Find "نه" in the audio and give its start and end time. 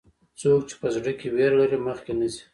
2.19-2.25